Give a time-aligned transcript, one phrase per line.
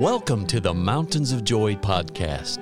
[0.00, 2.58] Welcome to the Mountains of Joy podcast,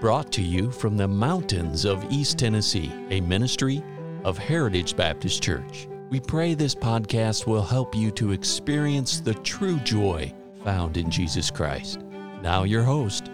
[0.00, 3.80] brought to you from the mountains of East Tennessee, a ministry
[4.24, 5.86] of Heritage Baptist Church.
[6.08, 10.34] We pray this podcast will help you to experience the true joy
[10.64, 12.00] found in Jesus Christ.
[12.42, 13.30] Now, your host,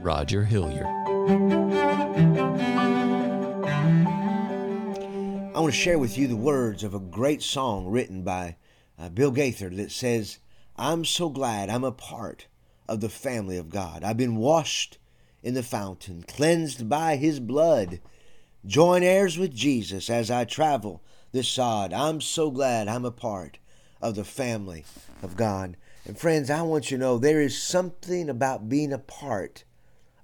[0.00, 0.86] Roger Hilliard.
[5.54, 8.56] I want to share with you the words of a great song written by
[8.98, 10.40] uh, Bill Gaither that says,
[10.74, 12.48] I'm so glad I'm a part
[12.88, 14.04] of the family of God.
[14.04, 14.98] I've been washed
[15.42, 18.00] in the fountain, cleansed by his blood.
[18.64, 21.92] Join heirs with Jesus as I travel this sod.
[21.92, 23.58] I'm so glad I'm a part
[24.00, 24.84] of the family
[25.22, 25.76] of God.
[26.04, 29.64] And friends, I want you to know there is something about being a part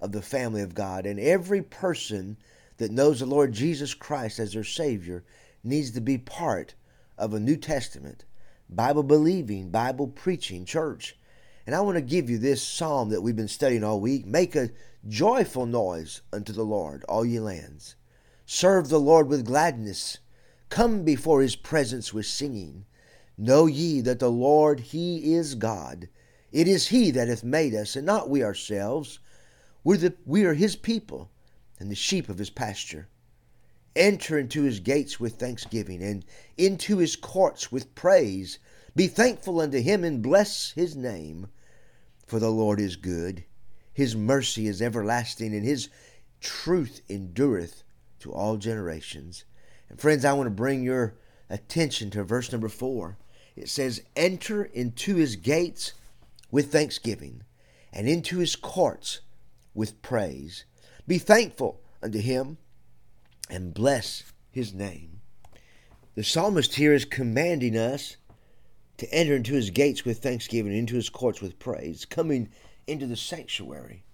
[0.01, 1.07] of the family of God.
[1.07, 2.37] And every person
[2.79, 5.25] that knows the Lord Jesus Christ as their Savior
[5.63, 6.75] needs to be part
[7.17, 8.25] of a New Testament,
[8.69, 11.17] Bible believing, Bible preaching church.
[11.67, 14.27] And I want to give you this psalm that we've been studying all week.
[14.27, 14.71] Make a
[15.07, 17.97] joyful noise unto the Lord, all ye lands.
[18.45, 20.19] Serve the Lord with gladness.
[20.69, 22.87] Come before his presence with singing.
[23.39, 26.09] Know ye that the Lord, he is God.
[26.51, 29.21] It is he that hath made us, and not we ourselves.
[29.85, 31.31] We're the, we are his people,
[31.79, 33.09] and the sheep of his pasture.
[33.97, 36.25] Enter into his gates with thanksgiving, and
[36.57, 38.59] into his courts with praise.
[38.95, 41.49] Be thankful unto him and bless his name.
[42.27, 43.45] For the Lord is good,
[43.93, 45.89] his mercy is everlasting, and his
[46.41, 47.83] truth endureth
[48.21, 49.45] to all generations.
[49.89, 51.15] And friends, I want to bring your
[51.51, 53.19] attention to verse number four.
[53.57, 55.93] It says, Enter into his gates
[56.51, 57.43] with thanksgiving,
[57.93, 59.21] and into his courts
[59.75, 60.65] with praise.
[61.07, 62.59] Be thankful unto him
[63.51, 65.21] and bless his name.
[66.15, 68.17] The psalmist here is commanding us
[68.99, 72.49] to enter into his gates with thanksgiving, into his courts with praise, coming
[72.87, 74.05] into the sanctuary.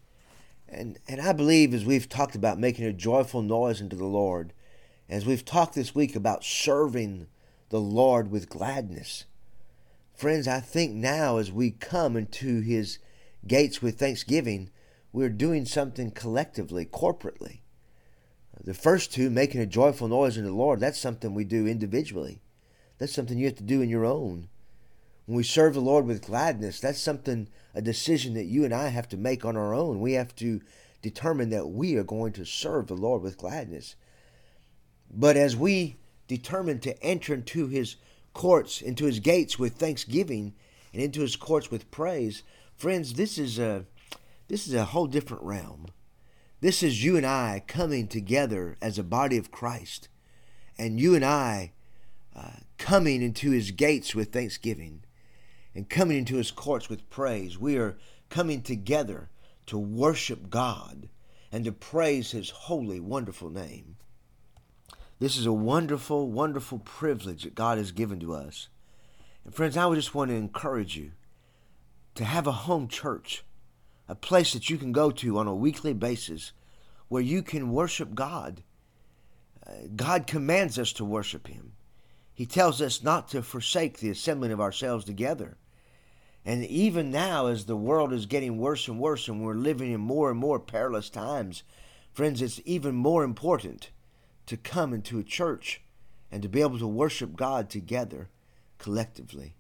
[0.69, 4.53] And, and I believe as we've talked about making a joyful noise unto the Lord,
[5.09, 7.27] as we've talked this week about serving
[7.71, 9.25] the Lord with gladness,
[10.15, 12.99] friends, I think now as we come into his
[13.47, 14.71] gates with thanksgiving,
[15.13, 17.61] we're doing something collectively, corporately.
[18.63, 22.43] The first two, making a joyful noise unto the Lord, that's something we do individually.
[22.99, 24.49] That's something you have to do in your own.
[25.29, 28.89] When we serve the Lord with gladness, that's something, a decision that you and I
[28.89, 30.01] have to make on our own.
[30.01, 30.63] We have to
[31.03, 33.95] determine that we are going to serve the Lord with gladness.
[35.11, 35.97] But as we
[36.29, 37.97] determine to enter into his
[38.33, 40.55] courts, into his gates with thanksgiving,
[40.95, 42.43] and into his courts with praise,
[42.75, 43.85] friends, this is a
[44.49, 45.89] this is a whole different realm.
[46.63, 50.09] This is you and I coming together as a body of Christ,
[50.79, 51.73] and you and I
[52.35, 55.03] uh, coming into his gates with thanksgiving
[55.75, 57.59] and coming into his courts with praise.
[57.59, 57.97] We are
[58.29, 59.31] coming together
[59.67, 61.09] to worship God
[61.53, 63.97] and to praise his holy, wonderful name.
[65.19, 68.69] This is a wonderful, wonderful privilege that God has given to us.
[69.45, 71.13] And friends, I would just want to encourage you
[72.15, 73.45] to have a home church,
[74.09, 76.53] a place that you can go to on a weekly basis
[77.09, 78.63] where you can worship God.
[79.67, 81.73] Uh, God commands us to worship him.
[82.39, 85.57] He tells us not to forsake the assembling of ourselves together.
[86.45, 90.01] And even now, as the world is getting worse and worse, and we're living in
[90.01, 91.65] more and more perilous times,
[92.13, 93.91] friends, it's even more important
[94.47, 95.81] to come into a church
[96.31, 98.29] and to be able to worship God together
[98.79, 99.57] collectively.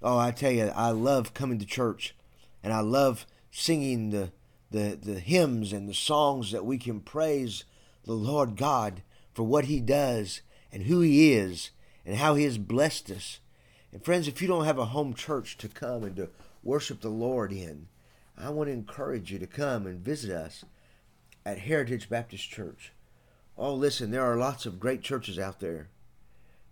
[0.00, 2.14] Oh, I tell you, I love coming to church
[2.62, 4.30] and I love singing the,
[4.70, 7.64] the, the hymns and the songs that we can praise
[8.04, 9.02] the Lord God
[9.34, 11.70] for what He does and who He is
[12.06, 13.40] and how He has blessed us
[13.96, 16.28] and friends, if you don't have a home church to come and to
[16.62, 17.88] worship the Lord in,
[18.36, 20.66] I want to encourage you to come and visit us
[21.46, 22.92] at Heritage Baptist Church.
[23.56, 25.88] Oh, listen, there are lots of great churches out there.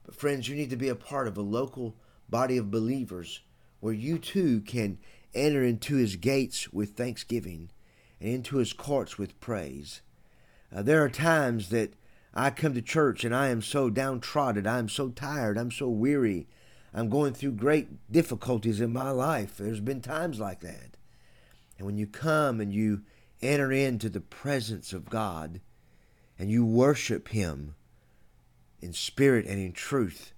[0.04, 1.94] But friends, you need to be a part of a local
[2.28, 3.40] body of believers
[3.80, 4.98] where you too can
[5.34, 7.70] enter into his gates with thanksgiving
[8.20, 10.02] and into his courts with praise.
[10.70, 11.94] Uh, there are times that
[12.34, 15.88] I come to church and I am so downtrodden, I am so tired, I'm so
[15.88, 16.48] weary,
[16.92, 19.56] I'm going through great difficulties in my life.
[19.56, 20.96] There's been times like that.
[21.78, 23.02] And when you come and you
[23.40, 25.60] enter into the presence of God
[26.38, 27.76] and you worship Him
[28.80, 30.32] in spirit and in truth,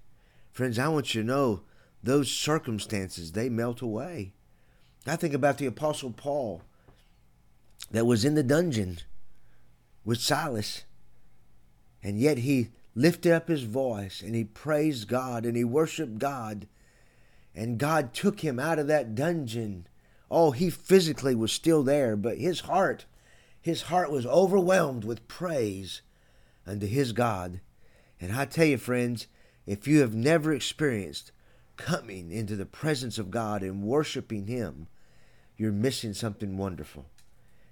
[0.52, 1.62] friends, I want you to know
[2.02, 4.32] those circumstances, they melt away.
[5.06, 6.62] I think about the Apostle Paul
[7.90, 8.98] that was in the dungeon
[10.04, 10.84] with Silas,
[12.02, 16.66] and yet he lifted up his voice and he praised God and he worshiped God.
[17.54, 19.86] And God took him out of that dungeon
[20.30, 23.06] Oh, he physically was still there, but his heart,
[23.60, 26.02] his heart was overwhelmed with praise
[26.66, 27.60] unto his God.
[28.20, 29.28] And I tell you, friends,
[29.66, 31.32] if you have never experienced
[31.76, 34.88] coming into the presence of God and worshiping him,
[35.56, 37.06] you're missing something wonderful.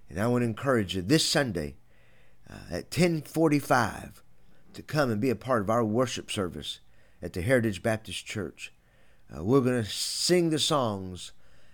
[0.08, 1.74] And I want to encourage you this Sunday
[2.48, 4.22] uh, at 1045
[4.74, 6.80] to come and be a part of our worship service
[7.22, 8.72] at the Heritage Baptist Church.
[9.34, 11.32] Uh, we're going to sing the songs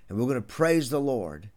[0.09, 1.51] and we're going to praise the Lord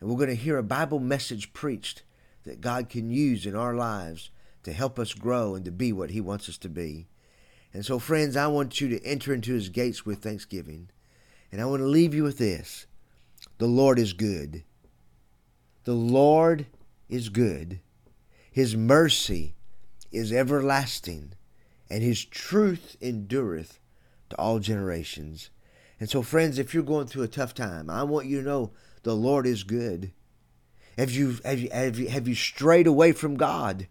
[0.00, 2.02] and we're going to hear a Bible message preached
[2.44, 4.30] that God can use in our lives
[4.62, 7.06] to help us grow and to be what He wants us to be.
[7.72, 10.88] And so, friends, I want you to enter into His gates with thanksgiving.
[11.52, 12.86] And I want to leave you with this
[13.58, 14.64] The Lord is good.
[15.84, 16.66] The Lord
[17.08, 17.80] is good.
[18.56, 19.54] His mercy
[20.10, 21.34] is everlasting,
[21.90, 23.78] and his truth endureth
[24.30, 25.50] to all generations.
[26.00, 28.70] And so, friends, if you're going through a tough time, I want you to know
[29.02, 30.10] the Lord is good.
[30.96, 33.88] Have you, have you, have you, have you strayed away from God?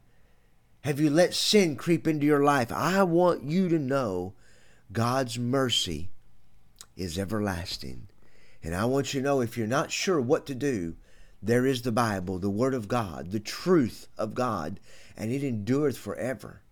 [0.82, 2.72] Have you let sin creep into your life?
[2.72, 4.34] I want you to know
[4.92, 6.10] God's mercy
[6.98, 8.08] is everlasting.
[8.64, 10.96] And I want you to know if you're not sure what to do,
[11.46, 14.80] there is the Bible, the Word of God, the truth of God,
[15.16, 16.64] and it endureth forever.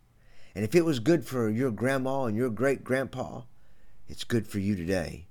[0.56, 3.42] And if it was good for your grandma and your great grandpa,
[4.08, 5.28] it's good for you today.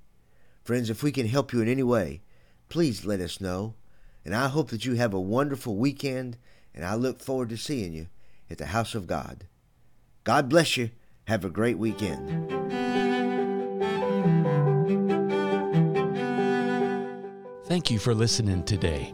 [0.63, 2.21] Friends, if we can help you in any way,
[2.69, 3.75] please let us know.
[4.23, 6.37] And I hope that you have a wonderful weekend,
[6.73, 8.07] and I look forward to seeing you
[8.49, 9.45] at the house of God.
[10.23, 10.91] God bless you.
[11.25, 12.49] Have a great weekend.
[17.65, 19.13] Thank you for listening today.